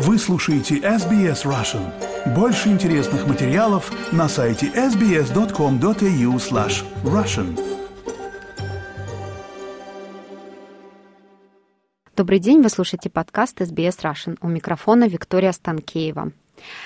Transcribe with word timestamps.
Вы 0.00 0.16
слушаете 0.16 0.76
SBS 0.76 1.44
Russian. 1.44 1.92
Больше 2.32 2.68
интересных 2.68 3.26
материалов 3.26 3.90
на 4.12 4.28
сайте 4.28 4.66
sbs.com.au 4.68 6.36
slash 6.36 6.84
russian. 7.02 7.58
Добрый 12.14 12.38
день, 12.38 12.62
вы 12.62 12.68
слушаете 12.68 13.10
подкаст 13.10 13.60
SBS 13.60 14.00
Russian. 14.04 14.38
У 14.40 14.46
микрофона 14.46 15.08
Виктория 15.08 15.50
Станкеева. 15.50 16.30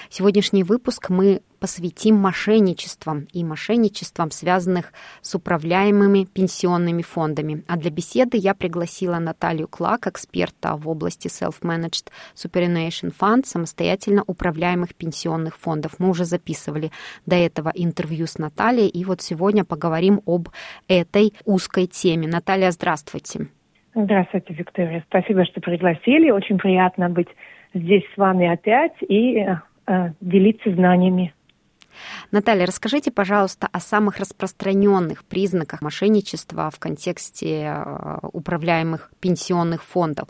Сегодняшний 0.08 0.64
выпуск 0.64 1.10
мы 1.10 1.42
посвятим 1.62 2.16
мошенничествам 2.16 3.28
и 3.32 3.44
мошенничествам, 3.44 4.32
связанных 4.32 4.92
с 5.20 5.32
управляемыми 5.36 6.24
пенсионными 6.24 7.02
фондами. 7.02 7.62
А 7.68 7.76
для 7.76 7.92
беседы 7.92 8.36
я 8.36 8.52
пригласила 8.54 9.20
Наталью 9.20 9.68
Клак, 9.68 10.08
эксперта 10.08 10.74
в 10.74 10.88
области 10.88 11.28
Self-Managed 11.28 12.08
Superannuation 12.34 13.12
Fund, 13.16 13.44
самостоятельно 13.44 14.24
управляемых 14.26 14.96
пенсионных 14.96 15.56
фондов. 15.56 15.92
Мы 16.00 16.10
уже 16.10 16.24
записывали 16.24 16.90
до 17.26 17.36
этого 17.36 17.70
интервью 17.72 18.26
с 18.26 18.38
Натальей, 18.38 18.88
и 18.88 19.04
вот 19.04 19.20
сегодня 19.20 19.64
поговорим 19.64 20.20
об 20.26 20.48
этой 20.88 21.32
узкой 21.44 21.86
теме. 21.86 22.26
Наталья, 22.26 22.72
здравствуйте. 22.72 23.46
Здравствуйте, 23.94 24.52
Виктория. 24.54 25.04
Спасибо, 25.06 25.44
что 25.44 25.60
пригласили. 25.60 26.32
Очень 26.32 26.58
приятно 26.58 27.08
быть 27.08 27.28
здесь 27.72 28.02
с 28.12 28.16
вами 28.16 28.52
опять 28.52 28.96
и 29.08 29.36
э, 29.38 30.10
делиться 30.20 30.74
знаниями. 30.74 31.32
Наталья, 32.30 32.66
расскажите, 32.66 33.10
пожалуйста, 33.10 33.68
о 33.72 33.80
самых 33.80 34.18
распространенных 34.18 35.24
признаках 35.24 35.82
мошенничества 35.82 36.70
в 36.70 36.78
контексте 36.78 37.74
э, 37.74 38.18
управляемых 38.32 39.10
пенсионных 39.20 39.82
фондов. 39.82 40.28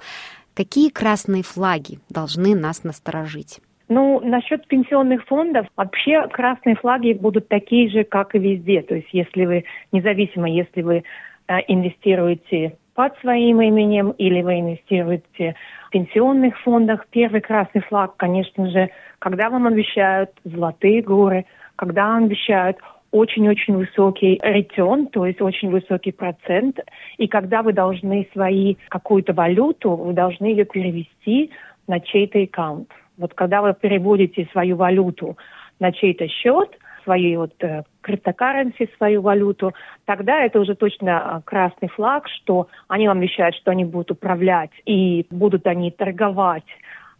Какие 0.54 0.90
красные 0.90 1.42
флаги 1.42 1.98
должны 2.10 2.54
нас 2.54 2.84
насторожить? 2.84 3.60
Ну, 3.88 4.20
насчет 4.20 4.66
пенсионных 4.69 5.24
фондов, 5.27 5.66
вообще 5.77 6.27
красные 6.28 6.77
флаги 6.77 7.12
будут 7.12 7.48
такие 7.48 7.91
же, 7.91 8.04
как 8.04 8.34
и 8.34 8.38
везде. 8.38 8.82
То 8.82 8.94
есть, 8.94 9.08
если 9.12 9.44
вы, 9.44 9.64
независимо, 9.92 10.48
если 10.48 10.82
вы 10.82 11.04
э, 11.48 11.54
инвестируете 11.69 12.76
под 12.94 13.16
своим 13.20 13.60
именем 13.60 14.10
или 14.12 14.42
вы 14.42 14.60
инвестируете 14.60 15.54
в 15.86 15.90
пенсионных 15.90 16.58
фондах. 16.60 17.06
Первый 17.10 17.40
красный 17.40 17.80
флаг, 17.82 18.16
конечно 18.16 18.70
же, 18.70 18.90
когда 19.18 19.50
вам 19.50 19.66
обещают 19.66 20.30
золотые 20.44 21.02
горы, 21.02 21.46
когда 21.76 22.08
вам 22.08 22.24
обещают 22.24 22.78
очень-очень 23.12 23.76
высокий 23.76 24.40
ретен, 24.42 25.06
то 25.08 25.26
есть 25.26 25.40
очень 25.40 25.70
высокий 25.70 26.12
процент, 26.12 26.80
и 27.18 27.28
когда 27.28 27.62
вы 27.62 27.72
должны 27.72 28.26
свои 28.32 28.76
какую-то 28.88 29.34
валюту, 29.34 29.90
вы 29.90 30.14
должны 30.14 30.46
ее 30.46 30.64
перевести 30.64 31.50
на 31.86 32.00
чей-то 32.00 32.40
аккаунт. 32.42 32.88
Вот 33.18 33.34
когда 33.34 33.60
вы 33.60 33.74
переводите 33.74 34.48
свою 34.52 34.76
валюту 34.76 35.36
на 35.78 35.92
чей-то 35.92 36.26
счет, 36.28 36.70
свои 37.04 37.36
вот 37.36 37.52
э, 37.62 37.82
криптокарренси, 38.03 38.91
свою 38.97 39.22
валюту, 39.22 39.72
тогда 40.05 40.45
это 40.45 40.61
уже 40.61 40.75
точно 40.75 41.36
а, 41.36 41.41
красный 41.42 41.89
флаг, 41.89 42.28
что 42.28 42.69
они 42.89 43.09
вам 43.09 43.19
обещают, 43.19 43.56
что 43.56 43.70
они 43.70 43.84
будут 43.84 44.11
управлять 44.11 44.70
и 44.84 45.27
будут 45.31 45.67
они 45.67 45.91
торговать 45.91 46.64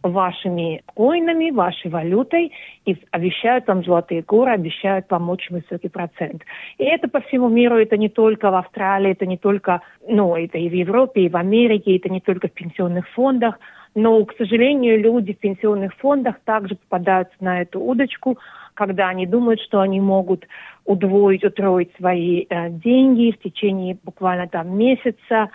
вашими 0.03 0.83
коинами, 0.95 1.51
вашей 1.51 1.89
валютой 1.89 2.51
и 2.85 2.97
обещают 3.11 3.67
вам 3.67 3.83
золотые 3.83 4.21
горы, 4.21 4.51
обещают 4.51 5.05
вам 5.09 5.29
очень 5.29 5.55
высокий 5.55 5.87
процент. 5.87 6.43
И 6.77 6.83
это 6.83 7.07
по 7.07 7.21
всему 7.21 7.47
миру, 7.47 7.77
это 7.77 7.97
не 7.97 8.09
только 8.09 8.51
в 8.51 8.55
Австралии, 8.55 9.11
это 9.11 9.25
не 9.25 9.37
только, 9.37 9.81
ну, 10.07 10.35
это 10.35 10.57
и 10.57 10.69
в 10.69 10.73
Европе, 10.73 11.21
и 11.21 11.29
в 11.29 11.37
Америке, 11.37 11.95
это 11.95 12.09
не 12.09 12.19
только 12.19 12.49
в 12.49 12.51
пенсионных 12.51 13.07
фондах, 13.09 13.57
но, 13.95 14.25
к 14.25 14.35
сожалению, 14.37 14.99
люди 14.99 15.33
в 15.33 15.39
пенсионных 15.39 15.93
фондах 15.95 16.39
также 16.45 16.75
попадаются 16.75 17.35
на 17.39 17.61
эту 17.61 17.79
удочку, 17.79 18.39
когда 18.73 19.09
они 19.09 19.27
думают, 19.27 19.61
что 19.61 19.81
они 19.81 20.01
могут 20.01 20.47
удвоить, 20.85 21.43
утроить 21.43 21.91
свои 21.97 22.45
э, 22.49 22.69
деньги 22.69 23.31
в 23.31 23.39
течение 23.39 23.97
буквально 24.03 24.47
там 24.47 24.75
месяца 24.75 25.49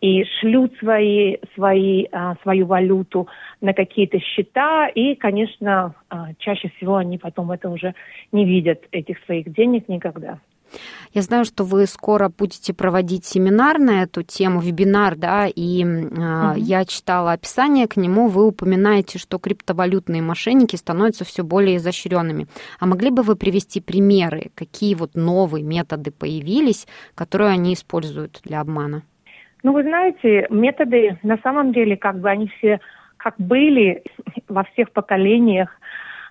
и 0.00 0.24
шлют 0.40 0.72
свои, 0.78 1.36
свои, 1.54 2.06
э, 2.10 2.34
свою 2.42 2.66
валюту 2.66 3.28
на 3.60 3.74
какие-то 3.74 4.20
счета, 4.20 4.86
и, 4.88 5.16
конечно, 5.16 5.94
э, 6.10 6.16
чаще 6.38 6.70
всего 6.76 6.96
они 6.96 7.18
потом 7.18 7.50
это 7.50 7.68
уже 7.68 7.94
не 8.30 8.44
видят, 8.44 8.82
этих 8.92 9.18
своих 9.24 9.52
денег 9.52 9.88
никогда. 9.88 10.38
Я 11.12 11.22
знаю, 11.22 11.44
что 11.44 11.64
вы 11.64 11.86
скоро 11.86 12.28
будете 12.28 12.72
проводить 12.72 13.24
семинар 13.24 13.78
на 13.78 14.02
эту 14.02 14.22
тему, 14.22 14.60
вебинар, 14.60 15.16
да, 15.16 15.46
и 15.48 15.84
э, 15.84 16.52
я 16.56 16.84
читала 16.84 17.32
описание 17.32 17.88
к 17.88 17.96
нему. 17.96 18.28
Вы 18.28 18.46
упоминаете, 18.46 19.18
что 19.18 19.38
криптовалютные 19.38 20.22
мошенники 20.22 20.76
становятся 20.76 21.24
все 21.24 21.42
более 21.42 21.78
изощренными. 21.78 22.46
А 22.78 22.86
могли 22.86 23.10
бы 23.10 23.22
вы 23.22 23.34
привести 23.34 23.80
примеры, 23.80 24.50
какие 24.54 24.94
вот 24.94 25.14
новые 25.14 25.64
методы 25.64 26.12
появились, 26.12 26.86
которые 27.14 27.50
они 27.50 27.74
используют 27.74 28.40
для 28.44 28.60
обмана? 28.60 29.02
Ну, 29.62 29.72
вы 29.72 29.82
знаете, 29.82 30.46
методы 30.48 31.18
на 31.22 31.38
самом 31.42 31.72
деле, 31.72 31.96
как 31.96 32.20
бы 32.20 32.30
они 32.30 32.48
все 32.58 32.80
как 33.22 33.34
были 33.36 34.02
во 34.48 34.64
всех 34.64 34.92
поколениях, 34.92 35.68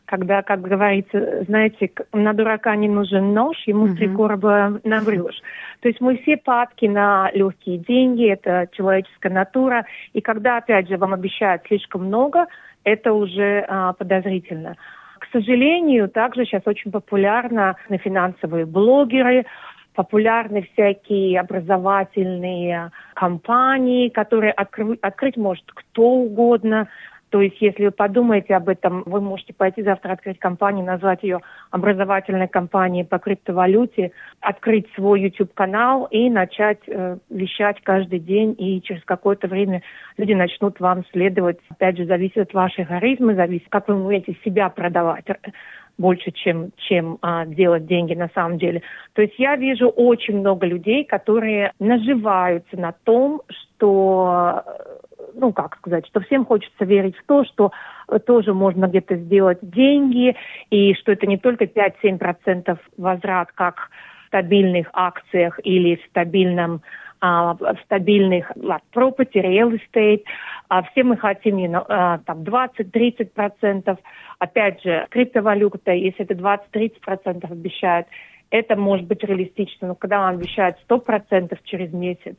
когда, 0.10 0.42
как 0.42 0.62
говорится, 0.62 1.44
знаете, 1.44 1.92
на 2.14 2.34
дурака 2.34 2.76
не 2.76 2.90
нужен 2.90 3.32
нож, 3.32 3.56
ему 3.68 3.86
uh-huh. 3.86 3.96
три 3.96 4.08
короба 4.08 4.80
набрешь. 4.84 5.40
То 5.82 5.88
есть 5.88 6.02
мы 6.02 6.18
все 6.18 6.36
падки 6.36 6.86
на 6.86 7.30
легкие 7.32 7.78
деньги, 7.78 8.28
это 8.28 8.68
человеческая 8.72 9.32
натура. 9.32 9.86
И 10.14 10.22
когда, 10.22 10.58
опять 10.58 10.90
же, 10.90 10.98
вам 10.98 11.14
обещают 11.14 11.62
слишком 11.68 12.06
много, 12.06 12.48
это 12.84 13.14
уже 13.14 13.64
а, 13.68 13.94
подозрительно. 13.94 14.78
К 15.20 15.28
сожалению, 15.32 16.10
также 16.10 16.46
сейчас 16.46 16.64
очень 16.66 16.92
популярно 16.92 17.76
на 17.88 17.98
финансовые 18.00 18.66
блогеры, 18.66 19.46
популярны 19.94 20.68
всякие 20.74 21.40
образовательные 21.40 22.90
компании, 23.14 24.10
которые 24.10 24.54
открыть, 24.54 25.00
открыть 25.04 25.38
может 25.38 25.66
кто 25.72 26.04
угодно. 26.04 26.88
То 27.30 27.42
есть, 27.42 27.58
если 27.62 27.86
вы 27.86 27.92
подумаете 27.92 28.56
об 28.56 28.70
этом, 28.70 29.04
вы 29.06 29.22
можете 29.22 29.54
пойти 29.54 29.84
завтра 29.84 30.14
открыть 30.14 30.40
компанию, 30.40 30.86
назвать 30.86 31.24
ее 31.24 31.42
образовательной 31.72 32.48
компанией 32.48 33.04
по 33.04 33.20
криптовалюте, 33.20 34.12
открыть 34.42 34.88
свой 34.96 35.22
YouTube-канал 35.22 36.06
и 36.06 36.30
начать 36.30 36.80
э, 36.88 37.18
вещать 37.30 37.82
каждый 37.84 38.20
день, 38.20 38.56
и 38.58 38.82
через 38.82 39.04
какое-то 39.04 39.48
время 39.48 39.84
люди 40.18 40.34
начнут 40.34 40.80
вам 40.80 41.06
следовать. 41.12 41.60
Опять 41.70 41.98
же, 41.98 42.06
зависит 42.06 42.38
от 42.38 42.54
вашей 42.54 42.86
харизмы, 42.86 43.36
зависит, 43.36 43.68
как 43.70 43.88
вы 43.88 43.96
умеете 43.96 44.36
себя 44.44 44.70
продавать 44.70 45.26
больше, 46.00 46.32
чем, 46.32 46.72
чем 46.78 47.20
а, 47.22 47.46
делать 47.46 47.86
деньги 47.86 48.14
на 48.16 48.30
самом 48.34 48.58
деле. 48.58 48.82
То 49.14 49.22
есть 49.22 49.38
я 49.38 49.58
вижу 49.58 49.90
очень 49.90 50.40
много 50.40 50.66
людей, 50.66 51.04
которые 51.04 51.74
наживаются 51.78 52.78
на 52.78 52.94
том, 53.04 53.42
что 53.50 54.64
ну, 55.34 55.54
как 55.54 55.78
сказать, 55.78 56.08
что 56.08 56.20
всем 56.22 56.46
хочется 56.46 56.86
верить 56.86 57.18
в 57.18 57.26
то, 57.26 57.44
что 57.46 57.72
тоже 58.26 58.54
можно 58.54 58.88
где-то 58.88 59.16
сделать 59.16 59.60
деньги, 59.62 60.36
и 60.70 60.94
что 60.96 61.12
это 61.12 61.28
не 61.28 61.38
только 61.38 61.66
5-7% 61.66 62.78
возврат, 62.98 63.52
как 63.54 63.90
в 64.24 64.28
стабильных 64.28 64.90
акциях 64.94 65.60
или 65.64 65.96
в 65.96 66.06
стабильном 66.10 66.82
а, 67.22 67.54
в 67.54 67.78
стабильных 67.84 68.50
like, 68.56 68.82
property, 68.94 69.42
real 69.44 69.78
estate. 69.78 70.24
А 70.70 70.84
все 70.84 71.04
мы 71.04 71.18
хотим 71.18 71.76
а, 71.76 72.20
там 72.20 72.44
20-30%. 72.44 73.98
Опять 74.40 74.82
же, 74.82 75.06
криптовалюта, 75.10 75.92
если 75.92 76.24
это 76.24 76.34
20-30% 76.34 77.52
обещают, 77.52 78.08
это 78.52 78.76
может 78.78 79.06
быть 79.06 79.24
реалистично. 79.24 79.90
Но 79.90 79.96
когда 79.96 80.20
вам 80.20 80.36
обещают 80.36 80.78
100% 80.88 81.58
через 81.66 81.92
месяц, 81.92 82.38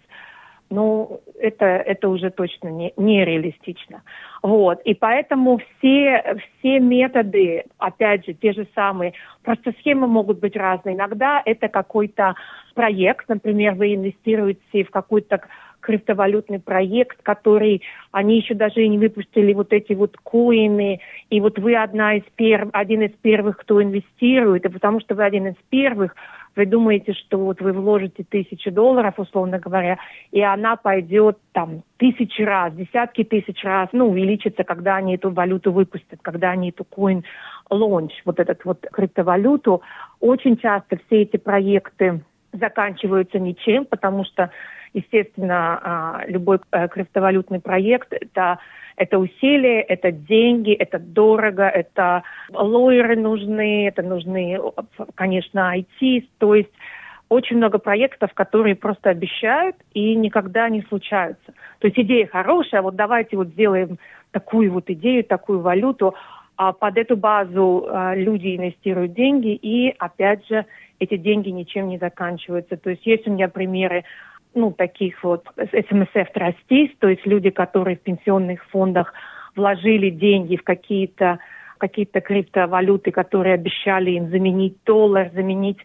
ну, 0.71 1.21
это, 1.39 1.65
это 1.65 2.09
уже 2.09 2.31
точно 2.31 2.69
не, 2.69 2.93
нереалистично. 2.97 4.03
Вот. 4.43 4.81
И 4.83 4.95
поэтому 4.95 5.59
все, 5.59 6.37
все 6.59 6.79
методы, 6.79 7.65
опять 7.79 8.25
же, 8.25 8.35
те 8.35 8.53
же 8.53 8.67
самые, 8.75 9.15
просто 9.43 9.73
схемы 9.81 10.07
могут 10.07 10.39
быть 10.39 10.57
разные. 10.57 10.95
Иногда 10.95 11.43
это 11.45 11.69
какой-то 11.69 12.35
проект, 12.75 13.29
например, 13.29 13.75
вы 13.75 13.95
инвестируете 13.95 14.85
в 14.85 14.91
какой-то 14.91 15.41
криптовалютный 15.81 16.61
проект, 16.61 17.23
который 17.23 17.83
они 18.13 18.37
еще 18.37 18.55
даже 18.55 18.83
и 18.83 18.89
не 18.89 18.99
выпустили 18.99 19.53
вот 19.55 19.73
эти 19.73 19.95
вот 19.95 20.17
коины, 20.19 21.01
и 21.31 21.41
вот 21.41 21.59
вы 21.59 21.75
одна 21.75 22.17
из 22.17 22.23
перв, 22.37 22.69
один 22.73 23.03
из 23.03 23.13
первых, 23.23 23.59
кто 23.59 23.83
инвестирует, 23.83 24.65
и 24.67 24.69
потому 24.69 25.01
что 25.01 25.15
вы 25.15 25.25
один 25.25 25.49
из 25.49 25.57
первых, 25.71 26.15
вы 26.57 26.67
думаете, 26.67 27.13
что 27.13 27.39
вот 27.39 27.61
вы 27.61 27.73
вложите 27.73 28.25
тысячи 28.29 28.71
долларов, 28.71 29.15
условно 29.19 29.59
говоря, 29.59 29.99
и 30.33 30.41
она 30.43 30.77
пойдет 30.77 31.39
там 31.53 31.83
тысячи 31.97 32.43
раз, 32.43 32.75
десятки 32.75 33.25
тысяч 33.25 33.63
раз, 33.65 33.89
ну, 33.93 34.09
увеличится, 34.09 34.65
когда 34.65 34.97
они 34.97 35.15
эту 35.15 35.31
валюту 35.31 35.73
выпустят, 35.73 36.21
когда 36.23 36.51
они 36.51 36.71
эту 36.71 36.85
coin 36.85 37.23
launch, 37.71 38.13
вот 38.25 38.41
этот 38.41 38.65
вот 38.65 38.87
криптовалюту. 38.93 39.83
Очень 40.21 40.57
часто 40.57 40.99
все 41.07 41.23
эти 41.23 41.37
проекты 41.37 42.21
заканчиваются 42.53 43.39
ничем, 43.39 43.85
потому 43.85 44.25
что 44.25 44.51
естественно, 44.93 45.81
а, 45.83 46.23
любой 46.27 46.59
э, 46.73 46.89
криптовалютный 46.89 47.61
проект– 47.61 48.09
это 48.13 48.59
это 48.97 49.19
усилия, 49.19 49.81
это 49.81 50.13
деньги, 50.13 50.75
это 50.75 50.99
дорого, 50.99 51.67
это 51.67 52.23
лоеры 52.53 53.17
нужны, 53.17 53.89
это 53.89 54.03
нужны, 54.03 54.61
конечно, 55.15 55.75
IT, 55.75 56.29
то 56.37 56.55
есть 56.55 56.69
очень 57.31 57.57
много 57.57 57.79
проектов, 57.79 58.35
которые 58.35 58.75
просто 58.75 59.09
обещают 59.09 59.77
и 59.95 60.15
никогда 60.17 60.69
не 60.69 60.83
случаются. 60.83 61.55
То 61.79 61.87
есть 61.87 61.99
идея 61.99 62.27
хорошая, 62.27 62.83
вот 62.83 62.97
давайте 62.97 63.39
вот 63.39 63.49
сделаем 63.49 63.99
такую 64.33 64.71
вот 64.71 64.91
идею, 64.91 65.25
такую 65.25 65.61
валюту, 65.61 66.15
а 66.57 66.73
под 66.73 66.99
эту 66.99 67.17
базу 67.17 67.87
а, 67.89 68.15
люди 68.15 68.55
инвестируют 68.55 69.15
деньги, 69.15 69.55
и 69.55 69.95
опять 69.99 70.47
же 70.47 70.67
эти 70.99 71.17
деньги 71.17 71.49
ничем 71.49 71.89
не 71.89 71.97
заканчиваются. 71.97 72.77
То 72.77 72.91
есть 72.91 73.07
есть 73.07 73.27
у 73.27 73.33
меня 73.33 73.49
примеры 73.49 74.05
ну, 74.55 74.73
таких 74.73 75.23
вот 75.23 75.47
СМСФ 75.57 76.33
трастис, 76.33 76.91
то 76.99 77.09
есть 77.09 77.27
люди, 77.27 77.51
которые 77.51 77.97
в 77.97 78.01
пенсионных 78.01 78.65
фондах 78.67 79.13
вложили 79.57 80.11
деньги 80.11 80.57
в 80.57 80.63
какие-то 80.63 81.39
какие-то 81.79 82.21
криптовалюты, 82.21 83.11
которые 83.11 83.55
обещали 83.55 84.11
им 84.11 84.29
заменить 84.29 84.77
доллар, 84.85 85.31
заменить, 85.33 85.79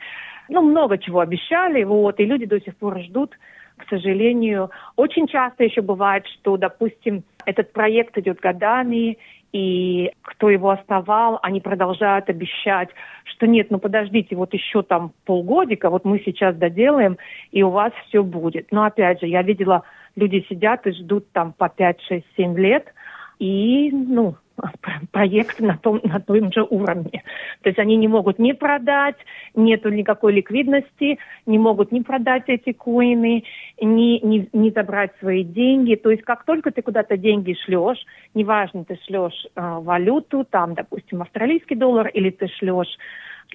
ну, 0.50 0.62
много 0.62 0.98
чего 0.98 1.22
обещали, 1.22 1.84
вот, 1.84 2.20
и 2.20 2.26
люди 2.26 2.46
до 2.46 2.60
сих 2.60 2.76
пор 2.76 3.00
ждут, 3.00 3.32
к 3.78 3.90
сожалению. 3.90 4.70
Очень 4.98 5.28
часто 5.28 5.64
еще 5.64 5.82
бывает, 5.82 6.28
что, 6.28 6.58
допустим, 6.58 7.24
этот 7.46 7.72
проект 7.74 8.18
идет 8.18 8.40
годами, 8.40 9.18
и 9.52 10.12
кто 10.22 10.50
его 10.50 10.70
основал, 10.72 11.40
они 11.42 11.62
продолжают 11.62 12.30
обещать, 12.30 12.90
что 13.24 13.48
нет, 13.48 13.72
ну 13.72 13.80
подождите, 13.80 14.36
вот 14.36 14.54
еще 14.54 14.84
там 14.84 15.12
полгодика, 15.26 15.90
вот 15.90 16.06
мы 16.06 16.22
сейчас 16.24 16.56
доделаем, 16.56 17.18
и 17.52 17.64
у 17.64 17.70
вас 17.70 17.94
все 18.08 18.24
будет. 18.24 18.68
Но 18.72 18.84
опять 18.84 19.22
же, 19.22 19.28
я 19.28 19.42
видела, 19.42 19.84
люди 20.16 20.46
сидят 20.50 20.86
и 20.88 20.92
ждут 20.92 21.32
там 21.32 21.54
по 21.54 21.70
5, 21.70 22.02
6, 22.02 22.26
7 22.36 22.58
лет, 22.58 22.94
и, 23.40 23.92
ну, 23.92 24.36
проект 25.12 25.60
на 25.60 25.78
том, 25.78 26.00
на 26.04 26.20
том 26.20 26.52
же 26.52 26.64
уровне. 26.64 27.24
То 27.62 27.70
есть 27.70 27.80
они 27.80 27.96
не 27.98 28.08
могут 28.08 28.40
ни 28.40 28.52
продать, 28.54 29.16
нету 29.54 29.90
никакой 29.90 30.34
ликвидности, 30.34 31.20
не 31.46 31.58
могут 31.58 31.92
ни 31.92 32.02
продать 32.02 32.44
эти 32.48 32.72
коины, 32.72 33.44
ни, 33.82 34.26
ни, 34.26 34.50
ни 34.54 34.70
забрать 34.70 35.12
свои 35.20 35.44
деньги. 35.44 35.96
То 35.96 36.12
есть 36.12 36.24
как 36.24 36.46
только 36.46 36.72
ты 36.72 36.82
куда-то 36.82 37.18
деньги 37.18 37.56
шлешь, 37.66 38.04
неважно, 38.34 38.86
ты 38.86 38.98
шлешь 39.06 39.46
э, 39.56 39.62
валюту, 39.62 40.46
там, 40.46 40.74
допустим, 40.74 41.22
австралийский 41.22 41.76
доллар, 41.76 42.08
или 42.08 42.30
ты 42.30 42.48
шлешь 42.48 42.98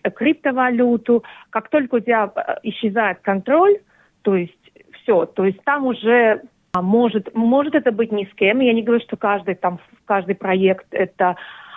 э, 0.02 0.10
криптовалюту, 0.10 1.24
как 1.50 1.68
только 1.68 1.96
у 1.96 2.00
тебя 2.00 2.30
э, 2.34 2.56
исчезает 2.64 3.20
контроль, 3.20 3.78
то 4.22 4.36
есть 4.36 4.54
все, 5.02 5.24
то 5.24 5.44
есть 5.44 5.62
там 5.64 5.86
уже 5.86 6.42
может, 6.74 7.34
может 7.34 7.74
это 7.74 7.92
быть 7.92 8.12
не 8.12 8.26
схемы. 8.26 8.64
Я 8.64 8.72
не 8.72 8.82
говорю, 8.82 9.02
что 9.02 9.16
каждый, 9.16 9.54
там, 9.54 9.80
каждый 10.04 10.34
проект 10.34 10.86
это 10.92 11.36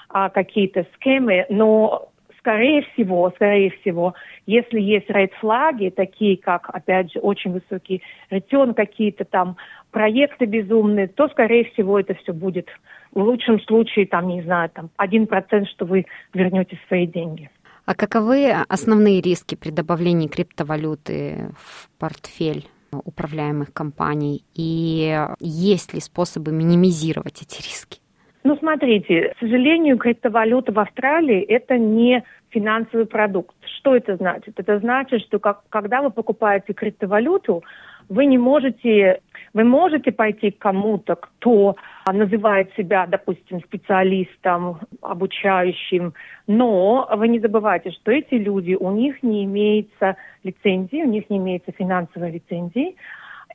а, 0.10 0.30
какие-то 0.30 0.86
схемы, 0.96 1.46
но 1.50 2.10
скорее 2.38 2.84
всего, 2.94 3.32
скорее 3.36 3.72
всего, 3.82 4.14
если 4.46 4.80
есть 4.80 5.10
рейд-флаги, 5.10 5.92
такие 5.92 6.38
как, 6.38 6.70
опять 6.70 7.14
же, 7.14 7.20
очень 7.20 7.54
высокий 7.54 8.04
ретен, 8.30 8.74
какие-то 8.74 9.24
там 9.24 9.56
проекты 9.92 10.46
безумные, 10.46 11.08
то, 11.08 11.30
скорее 11.30 11.66
всего, 11.72 12.00
это 12.00 12.14
все 12.16 12.34
будет 12.34 12.68
в 13.14 13.20
лучшем 13.20 13.62
случае, 13.62 14.08
там, 14.08 14.28
не 14.28 14.42
знаю, 14.42 14.70
там, 14.70 14.90
один 14.98 15.26
процент, 15.26 15.70
что 15.70 15.86
вы 15.86 16.06
вернете 16.34 16.78
свои 16.88 17.08
деньги. 17.08 17.50
А 17.86 17.96
каковы 17.96 18.52
основные 18.52 19.22
риски 19.22 19.56
при 19.56 19.70
добавлении 19.70 20.28
криптовалюты 20.28 21.50
в 21.58 21.90
портфель? 21.98 22.68
Управляемых 23.04 23.74
компаний? 23.74 24.44
И 24.54 25.18
есть 25.40 25.94
ли 25.94 26.00
способы 26.00 26.52
минимизировать 26.52 27.42
эти 27.42 27.62
риски? 27.62 28.00
Ну, 28.44 28.58
смотрите, 28.58 29.34
к 29.36 29.40
сожалению, 29.40 29.98
криптовалюта 29.98 30.74
в 30.74 30.80
Австралии– 30.80 31.42
это 31.48 31.78
не 31.78 32.24
финансовый 32.50 33.06
продукт. 33.06 33.56
Что 33.80 33.96
это 33.96 34.18
значит? 34.18 34.60
Это 34.60 34.80
значит, 34.80 35.22
что 35.22 35.40
как, 35.40 35.64
когда 35.70 36.02
вы 36.02 36.10
покупаете 36.10 36.74
криптовалюту, 36.74 37.64
вы 38.10 38.26
не 38.26 38.38
можете, 38.38 39.22
вы 39.54 39.64
можете 39.64 40.12
пойти 40.12 40.52
к 40.52 40.60
кому-то, 40.60 41.16
кто 41.16 41.76
называет 42.12 42.74
себя, 42.76 43.06
допустим, 43.06 43.62
специалистом, 43.62 44.80
обучающим, 45.02 46.14
но 46.48 47.08
вы 47.16 47.28
не 47.28 47.40
забывайте, 47.40 47.92
что 47.92 48.12
эти 48.12 48.36
люди, 48.36 48.76
у 48.80 48.92
них 48.92 49.22
не 49.22 49.46
имеется 49.46 50.18
лицензии, 50.44 51.04
у 51.04 51.10
них 51.10 51.30
не 51.30 51.38
имеется 51.38 51.72
финансовой 51.72 52.32
лицензии, 52.32 52.96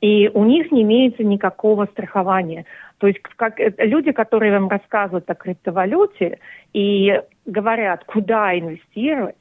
и 0.01 0.29
у 0.33 0.45
них 0.45 0.71
не 0.71 0.83
имеется 0.83 1.23
никакого 1.23 1.85
страхования. 1.87 2.65
То 2.99 3.07
есть 3.07 3.19
как, 3.35 3.59
э, 3.59 3.73
люди, 3.79 4.11
которые 4.11 4.53
вам 4.53 4.69
рассказывают 4.69 5.29
о 5.29 5.35
криптовалюте 5.35 6.39
и 6.73 7.21
говорят, 7.45 8.05
куда 8.05 8.57
инвестировать, 8.57 9.35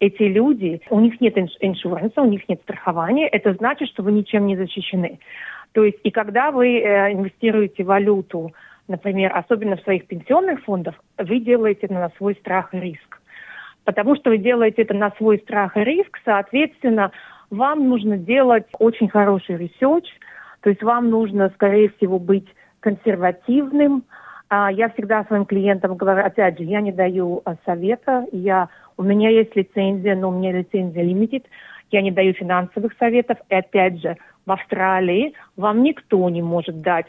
эти 0.00 0.22
люди, 0.22 0.80
у 0.88 0.98
них 0.98 1.20
нет 1.20 1.36
иншуранса, 1.36 2.22
у 2.22 2.26
них 2.26 2.48
нет 2.48 2.60
страхования, 2.62 3.28
это 3.28 3.52
значит, 3.52 3.88
что 3.88 4.02
вы 4.02 4.12
ничем 4.12 4.46
не 4.46 4.56
защищены. 4.56 5.20
То 5.72 5.84
есть 5.84 5.98
и 6.02 6.10
когда 6.10 6.50
вы 6.50 6.78
э, 6.78 7.12
инвестируете 7.12 7.84
валюту, 7.84 8.52
например, 8.88 9.32
особенно 9.34 9.76
в 9.76 9.82
своих 9.82 10.06
пенсионных 10.06 10.62
фондах, 10.64 10.96
вы 11.18 11.40
делаете 11.40 11.82
это 11.82 11.94
на 11.94 12.10
свой 12.16 12.34
страх 12.34 12.74
и 12.74 12.80
риск. 12.80 13.20
Потому 13.84 14.16
что 14.16 14.30
вы 14.30 14.38
делаете 14.38 14.82
это 14.82 14.94
на 14.94 15.10
свой 15.12 15.38
страх 15.38 15.76
и 15.76 15.80
риск, 15.84 16.18
соответственно, 16.24 17.12
вам 17.50 17.88
нужно 17.88 18.16
делать 18.16 18.66
очень 18.78 19.08
хороший 19.08 19.56
research, 19.56 20.06
то 20.60 20.70
есть 20.70 20.82
вам 20.82 21.10
нужно, 21.10 21.50
скорее 21.54 21.90
всего, 21.90 22.18
быть 22.18 22.46
консервативным. 22.80 24.04
А 24.48 24.70
я 24.70 24.88
всегда 24.90 25.24
своим 25.24 25.44
клиентам 25.44 25.96
говорю, 25.96 26.24
опять 26.24 26.58
же, 26.58 26.64
я 26.64 26.80
не 26.80 26.92
даю 26.92 27.40
а, 27.44 27.54
совета, 27.64 28.26
я 28.32 28.68
у 29.00 29.02
меня 29.02 29.30
есть 29.30 29.56
лицензия, 29.56 30.14
но 30.14 30.28
у 30.28 30.32
меня 30.32 30.52
лицензия 30.52 31.02
limited. 31.02 31.44
Я 31.90 32.02
не 32.02 32.10
даю 32.10 32.34
финансовых 32.34 32.92
советов. 32.98 33.38
И 33.48 33.54
опять 33.54 33.98
же, 34.00 34.18
в 34.50 34.52
Австралии 34.52 35.32
вам 35.56 35.84
никто 35.84 36.28
не 36.28 36.42
может 36.42 36.80
дать 36.80 37.06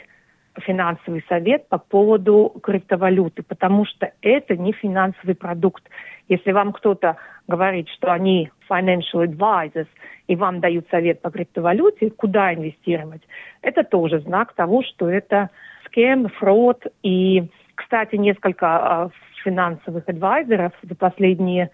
финансовый 0.60 1.26
совет 1.28 1.68
по 1.70 1.80
поводу 1.80 2.54
криптовалюты, 2.62 3.42
потому 3.42 3.84
что 3.86 4.12
это 4.22 4.56
не 4.56 4.74
финансовый 4.74 5.34
продукт. 5.34 5.84
Если 6.28 6.52
вам 6.52 6.72
кто-то 6.72 7.18
говорит, 7.48 7.90
что 7.90 8.14
они 8.14 8.52
financial 8.70 9.26
advisors, 9.26 9.88
и 10.28 10.36
вам 10.36 10.60
дают 10.60 10.88
совет 10.92 11.20
по 11.22 11.32
криптовалюте, 11.32 12.12
куда 12.12 12.54
инвестировать, 12.54 13.24
это 13.64 13.84
тоже 13.84 14.20
знак 14.20 14.54
того, 14.54 14.84
что 14.84 15.10
это 15.10 15.50
скем, 15.88 16.30
фрод. 16.30 16.86
И, 17.02 17.50
кстати, 17.74 18.18
несколько 18.18 18.68
а, 18.68 19.10
финансовых 19.44 20.08
адвайзеров 20.08 20.74
за 20.84 20.96
последние 20.96 21.72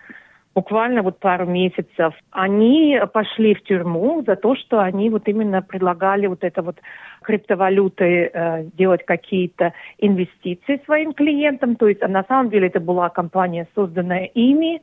буквально 0.58 1.04
вот 1.04 1.20
пару 1.20 1.46
месяцев, 1.46 2.16
они 2.32 3.00
пошли 3.14 3.54
в 3.54 3.62
тюрьму 3.62 4.24
за 4.26 4.36
то, 4.36 4.56
что 4.56 4.80
они 4.80 5.12
вот 5.12 5.28
именно 5.28 5.62
предлагали 5.62 6.26
вот 6.26 6.44
это 6.44 6.64
вот 6.64 6.78
криптовалюты 7.22 8.32
э, 8.34 8.64
делать 8.76 9.06
какие-то 9.06 9.74
инвестиции 10.00 10.82
своим 10.86 11.14
клиентам. 11.14 11.76
То 11.76 11.88
есть 11.88 12.02
а 12.02 12.08
на 12.08 12.24
самом 12.24 12.50
деле 12.50 12.68
это 12.68 12.80
была 12.80 13.10
компания, 13.10 13.68
созданная 13.76 14.32
ими, 14.34 14.82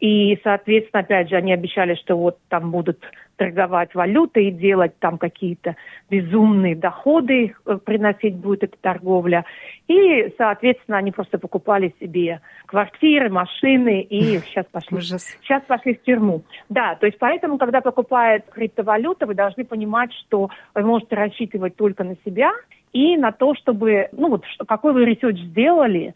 и, 0.00 0.38
соответственно, 0.44 1.00
опять 1.00 1.28
же, 1.28 1.36
они 1.36 1.52
обещали, 1.52 1.94
что 1.96 2.16
вот 2.16 2.38
там 2.48 2.70
будут 2.70 3.04
торговать 3.36 3.94
валютой 3.94 4.46
и 4.46 4.50
делать 4.50 4.98
там 4.98 5.16
какие-то 5.16 5.76
безумные 6.10 6.74
доходы, 6.74 7.54
э, 7.66 7.78
приносить 7.84 8.36
будет 8.36 8.64
эта 8.64 8.76
торговля. 8.80 9.44
И, 9.86 10.32
соответственно, 10.36 10.98
они 10.98 11.12
просто 11.12 11.38
покупали 11.38 11.94
себе 12.00 12.40
квартиры, 12.66 13.30
машины 13.30 14.02
и 14.02 14.38
сейчас 14.40 14.66
пошли, 14.70 15.00
сейчас 15.00 15.62
пошли 15.66 15.94
в 15.94 16.02
тюрьму. 16.02 16.42
Да, 16.68 16.96
то 16.96 17.06
есть 17.06 17.18
поэтому, 17.18 17.58
когда 17.58 17.80
покупает 17.80 18.44
криптовалюту, 18.50 19.26
вы 19.26 19.34
должны 19.34 19.64
понимать, 19.64 20.12
что 20.26 20.50
вы 20.74 20.82
можете 20.82 21.14
рассчитывать 21.14 21.76
только 21.76 22.04
на 22.04 22.16
себя 22.24 22.52
и 22.92 23.16
на 23.16 23.32
то, 23.32 23.54
чтобы, 23.54 24.08
ну 24.12 24.30
вот, 24.30 24.44
какой 24.66 24.92
вы 24.92 25.04
research 25.04 25.38
сделали, 25.38 26.14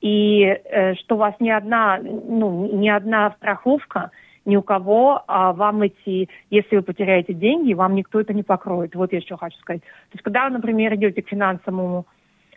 и 0.00 0.42
э, 0.42 0.94
что 0.94 1.14
у 1.14 1.18
вас 1.18 1.34
ни 1.40 1.50
одна, 1.50 1.98
ну, 2.02 2.70
ни 2.72 2.88
одна 2.88 3.32
страховка, 3.38 4.10
ни 4.44 4.56
у 4.56 4.62
кого 4.62 5.22
а 5.26 5.52
вам 5.52 5.82
эти, 5.82 6.28
если 6.50 6.76
вы 6.76 6.82
потеряете 6.82 7.34
деньги, 7.34 7.74
вам 7.74 7.94
никто 7.94 8.20
это 8.20 8.32
не 8.32 8.42
покроет. 8.42 8.94
Вот 8.94 9.12
я 9.12 9.18
еще 9.18 9.36
хочу 9.36 9.58
сказать. 9.58 9.82
То 9.82 10.14
есть, 10.14 10.22
когда 10.22 10.48
например, 10.48 10.94
идете 10.94 11.22
к 11.22 11.28
финансовому 11.28 12.06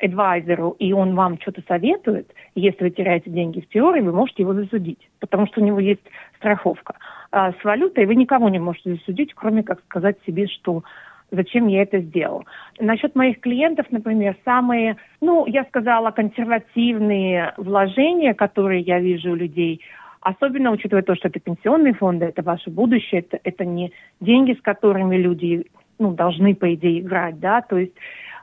advisor 0.02 0.59
у, 0.59 0.76
и 0.80 0.94
он 0.94 1.16
вам 1.16 1.40
что-то 1.42 1.62
советует, 1.68 2.32
если 2.56 2.86
вы 2.86 2.90
теряете 2.90 3.30
деньги 3.30 3.60
в 3.60 3.68
теории, 3.70 4.02
вы 4.02 4.14
можете 4.14 4.44
его 4.44 4.54
засудить, 4.54 5.10
потому 5.20 5.48
что 5.48 5.62
у 5.62 5.64
него 5.64 5.80
есть 5.80 6.04
страховка. 6.38 6.96
А 7.32 7.52
с 7.52 7.64
валютой 7.64 8.06
вы 8.06 8.16
никого 8.16 8.50
не 8.50 8.60
можете 8.60 8.96
засудить, 8.96 9.34
кроме 9.34 9.64
как 9.64 9.82
сказать 9.82 10.18
себе, 10.26 10.48
что 10.48 10.84
зачем 11.32 11.68
я 11.68 11.84
это 11.84 12.00
сделал. 12.00 12.46
Насчет 12.80 13.16
моих 13.16 13.40
клиентов, 13.40 13.88
например, 13.92 14.36
самые, 14.46 14.98
ну, 15.22 15.46
я 15.46 15.64
сказала, 15.66 16.12
консервативные 16.12 17.54
вложения, 17.58 18.34
которые 18.34 18.82
я 18.82 19.00
вижу 19.00 19.32
у 19.32 19.36
людей, 19.36 19.82
особенно 20.22 20.72
учитывая 20.72 21.04
то, 21.04 21.16
что 21.16 21.28
это 21.28 21.40
пенсионные 21.40 21.94
фонды, 21.94 22.26
это 22.26 22.42
ваше 22.42 22.70
будущее, 22.70 23.22
это, 23.22 23.40
это 23.44 23.66
не 23.66 23.92
деньги, 24.20 24.54
с 24.54 24.62
которыми 24.62 25.16
люди 25.16 25.66
ну, 25.98 26.14
должны, 26.14 26.56
по 26.56 26.74
идее, 26.74 27.02
играть, 27.02 27.40
да, 27.40 27.62
то 27.62 27.78
есть 27.78 27.94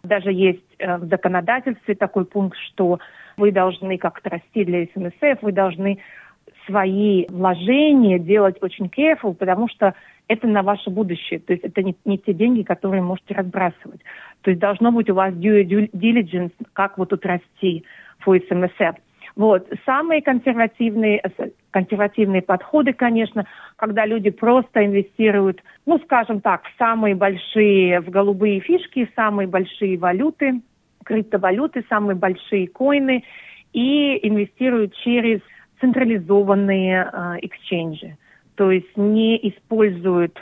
даже 0.02 0.31
есть 0.31 0.62
э, 0.78 0.99
в 0.99 1.07
законодательстве 1.07 1.95
такой 1.95 2.25
пункт, 2.25 2.57
что 2.59 2.99
вы 3.37 3.50
должны 3.52 3.99
как-то 3.99 4.31
расти 4.31 4.64
для 4.64 4.87
СМСФ, 4.87 5.43
вы 5.43 5.52
должны 5.52 5.99
свои 6.66 7.26
вложения 7.28 8.19
делать 8.19 8.57
очень 8.61 8.87
careful, 8.87 9.35
потому 9.35 9.69
что 9.69 9.95
это 10.28 10.47
на 10.47 10.62
ваше 10.62 10.90
будущее. 10.90 11.40
То 11.40 11.52
есть 11.52 11.64
это 11.64 11.83
не, 11.83 11.97
не 12.04 12.18
те 12.18 12.33
деньги, 12.33 12.62
которые 12.62 13.02
можете 13.02 13.35
разбрасывать. 13.35 14.00
То 14.42 14.50
есть 14.50 14.61
должно 14.61 14.92
быть 14.92 15.09
у 15.11 15.14
вас 15.14 15.33
due 15.35 15.90
diligence, 15.92 16.52
как 16.73 16.99
вот 16.99 17.11
тут 17.11 17.25
расти 17.25 17.85
по 18.25 18.37
СМСФ. 18.37 18.97
Вот. 19.37 19.68
Самые 19.85 20.23
консервативные, 20.23 21.23
консервативные 21.71 22.40
подходы, 22.40 22.95
конечно, 22.95 23.47
когда 23.76 24.06
люди 24.06 24.30
просто 24.30 24.85
инвестируют, 24.85 25.62
ну, 25.85 25.99
скажем 25.99 26.40
так, 26.40 26.64
в 26.64 26.78
самые 26.78 27.14
большие, 27.14 28.00
в 28.00 28.09
голубые 28.09 28.61
фишки, 28.61 29.11
самые 29.14 29.47
большие 29.47 29.99
валюты, 29.99 30.62
криптовалюты, 31.04 31.85
самые 31.88 32.16
большие 32.16 32.66
коины 32.66 33.25
и 33.75 34.18
инвестируют 34.26 34.95
через 34.97 35.40
централизованные 35.80 37.11
э, 37.12 37.35
эксченджи. 37.42 38.16
То 38.56 38.70
есть 38.70 38.96
не 38.96 39.36
используют 39.48 40.38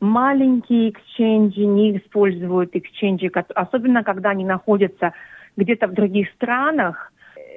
маленькие 0.00 0.90
эксченджи, 0.90 1.64
не 1.64 1.96
используют 1.96 2.74
эксченджи, 2.74 3.30
особенно 3.54 4.02
когда 4.02 4.30
они 4.30 4.44
находятся 4.44 5.12
где-то 5.56 5.86
в 5.86 5.92
других 5.92 6.28
странах, 6.30 7.12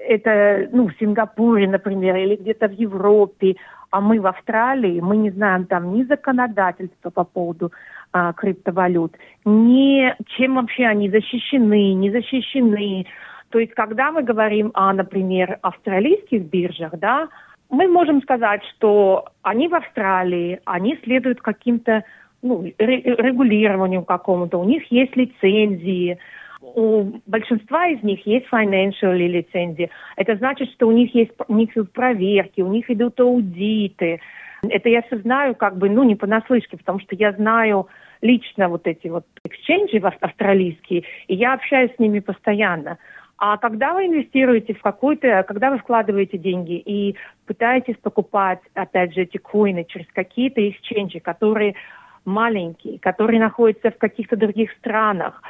это, 0.08 0.70
ну, 0.72 0.88
в 0.88 0.94
Сингапуре, 1.00 1.68
например, 1.68 2.16
или 2.18 2.36
где-то 2.36 2.68
в 2.68 2.74
Европе, 2.74 3.56
а 3.90 4.02
мы 4.02 4.20
в 4.20 4.28
Австралии, 4.28 5.00
мы 5.00 5.18
не 5.18 5.32
знаем 5.32 5.66
там 5.66 5.94
ни 5.94 6.04
законодательства 6.04 7.10
по 7.10 7.24
поводу 7.24 7.72
а, 8.12 8.34
криптовалют, 8.34 9.14
ни 9.46 10.14
чем 10.38 10.56
вообще 10.56 10.86
они 10.86 11.10
защищены, 11.10 11.94
не 11.94 12.12
защищены. 12.12 13.08
То 13.50 13.60
есть, 13.60 13.74
когда 13.74 14.12
мы 14.12 14.22
говорим 14.22 14.72
о, 14.74 14.94
например, 14.94 15.60
австралийских 15.62 16.44
биржах, 16.44 17.00
да, 17.00 17.30
мы 17.70 17.88
можем 17.88 18.22
сказать, 18.22 18.62
что 18.76 19.26
они 19.42 19.68
в 19.68 19.76
Австралии, 19.76 20.60
они 20.66 20.98
следуют 21.04 21.42
каким-то 21.42 22.04
ну, 22.42 22.64
регулированию 22.78 24.04
какому-то, 24.04 24.60
у 24.60 24.66
них 24.66 24.92
есть 24.92 25.16
лицензии, 25.16 26.20
у 26.62 27.20
большинства 27.26 27.88
из 27.88 28.02
них 28.04 28.26
есть 28.26 28.48
financial 28.52 29.16
лицензии. 29.16 29.90
Это 30.16 30.36
значит, 30.36 30.72
что 30.72 30.88
у 30.88 30.92
них 30.92 31.14
есть 31.14 31.32
у 31.48 31.56
них 31.56 31.76
идут 31.76 31.92
проверки, 31.92 32.62
у 32.62 32.68
них 32.68 32.90
идут 32.90 33.20
аудиты. 33.20 34.20
Это 34.68 34.90
я 34.90 35.04
все 35.04 35.18
знаю 35.20 35.56
как 35.56 35.78
бы, 35.78 35.90
ну, 35.90 36.04
не 36.04 36.16
понаслышке, 36.16 36.78
потому 36.78 37.00
что 37.00 37.16
я 37.16 37.34
знаю 37.34 37.88
лично 38.22 38.70
вот 38.70 38.88
эти 38.88 39.08
вот 39.08 39.26
эксченджи 39.44 39.98
австралийские, 39.98 41.04
и 41.28 41.36
я 41.36 41.54
общаюсь 41.54 41.92
с 41.96 42.00
ними 42.00 42.20
постоянно. 42.20 42.98
А 43.38 43.58
когда 43.58 43.94
вы 43.94 44.06
инвестируете 44.06 44.74
в 44.74 44.82
какую-то, 44.82 45.44
когда 45.44 45.70
вы 45.70 45.78
вкладываете 45.78 46.38
деньги 46.38 46.78
и 46.78 47.16
пытаетесь 47.46 47.98
покупать, 48.02 48.60
опять 48.74 49.14
же, 49.14 49.24
эти 49.24 49.38
коины 49.38 49.84
через 49.84 50.08
какие-то 50.14 50.68
эксченджи, 50.68 51.20
которые 51.20 51.76
маленькие, 52.24 52.98
которые 53.00 53.40
находятся 53.40 53.92
в 53.92 53.98
каких-то 53.98 54.38
других 54.38 54.72
странах, 54.80 55.44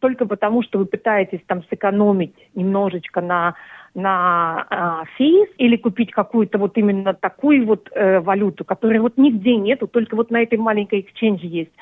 только 0.00 0.26
потому, 0.26 0.62
что 0.62 0.78
вы 0.78 0.86
пытаетесь 0.86 1.40
там 1.46 1.62
сэкономить 1.64 2.34
немножечко 2.54 3.20
на 3.20 3.54
на 3.92 5.04
э, 5.18 5.24
или 5.58 5.76
купить 5.76 6.12
какую-то 6.12 6.58
вот 6.58 6.78
именно 6.78 7.12
такую 7.12 7.66
вот 7.66 7.90
э, 7.92 8.20
валюту, 8.20 8.64
которой 8.64 8.98
вот 8.98 9.16
нигде 9.16 9.56
нету, 9.56 9.88
только 9.88 10.14
вот 10.14 10.30
на 10.30 10.42
этой 10.42 10.58
маленькой 10.58 11.00
эксченже 11.00 11.46
есть. 11.46 11.72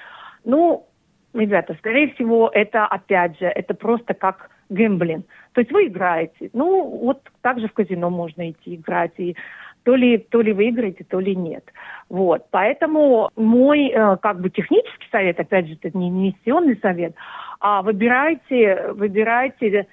Ну, 0.42 0.86
ребята, 1.34 1.74
скорее 1.78 2.14
всего, 2.14 2.50
это 2.50 2.86
опять 2.86 3.38
же, 3.38 3.44
это 3.44 3.74
просто 3.74 4.14
как 4.14 4.48
гэмблинг. 4.68 5.26
То 5.52 5.60
есть 5.60 5.72
вы 5.72 5.86
играете. 5.86 6.50
Ну, 6.52 6.84
вот 7.02 7.22
так 7.42 7.60
же 7.60 7.68
в 7.68 7.72
казино 7.72 8.10
можно 8.10 8.50
идти 8.50 8.76
играть. 8.76 9.12
И 9.18 9.36
то 9.84 9.94
ли, 9.94 10.18
то 10.18 10.40
ли 10.40 10.52
вы 10.52 10.68
играете, 10.68 11.04
то 11.08 11.18
ли 11.20 11.34
нет. 11.34 11.64
Вот. 12.08 12.46
Поэтому 12.50 13.30
мой 13.36 13.88
э, 13.88 14.16
как 14.18 14.40
бы 14.40 14.50
технический 14.50 15.08
совет, 15.10 15.40
опять 15.40 15.66
же, 15.66 15.78
это 15.80 15.96
не 15.96 16.10
инвестиционный 16.10 16.78
совет, 16.80 17.14
а 17.60 17.82
выбирайте, 17.82 18.92
выбирайте 18.92 19.86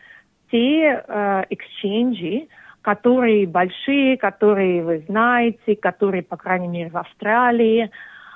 те 0.51 1.03
э, 1.07 1.43
эксченджи, 1.49 2.47
которые 2.81 3.47
большие, 3.47 4.17
которые 4.17 4.83
вы 4.83 5.03
знаете, 5.07 5.75
которые, 5.75 6.23
по 6.23 6.37
крайней 6.37 6.67
мере, 6.67 6.89
в 6.89 6.97
Австралии. 6.97 7.89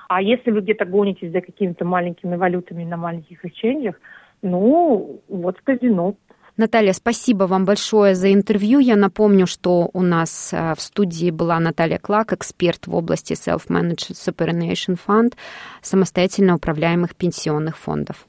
А 0.08 0.20
если 0.20 0.50
вы 0.50 0.62
где-то 0.62 0.86
гонитесь 0.86 1.30
за 1.30 1.40
какими-то 1.40 1.84
маленькими 1.84 2.36
валютами 2.36 2.84
на 2.84 2.96
маленьких 2.96 3.44
эксченджах, 3.44 3.94
ну, 4.42 5.20
вот 5.28 5.58
в 5.58 5.62
казино 5.62 6.14
Наталья, 6.60 6.92
спасибо 6.92 7.44
вам 7.44 7.64
большое 7.64 8.14
за 8.14 8.30
интервью. 8.34 8.80
Я 8.80 8.96
напомню, 8.96 9.46
что 9.46 9.88
у 9.94 10.02
нас 10.02 10.50
э, 10.52 10.74
в 10.76 10.80
студии 10.82 11.30
была 11.30 11.58
Наталья 11.58 11.98
Клак, 11.98 12.34
эксперт 12.34 12.86
в 12.86 12.94
области 12.94 13.32
Self-Managed 13.32 14.12
Superannuation 14.12 14.98
Fund, 15.06 15.32
самостоятельно 15.80 16.56
управляемых 16.56 17.16
пенсионных 17.16 17.78
фондов. 17.78 18.26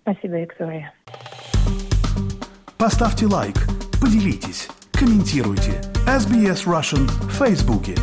Спасибо, 0.00 0.40
Виктория. 0.40 0.94
Поставьте 2.78 3.26
лайк, 3.26 3.56
поделитесь, 4.00 4.68
комментируйте. 4.92 5.72
SBS 6.06 6.64
Russian 6.64 7.06
в 7.28 7.32
Фейсбуке. 7.32 7.94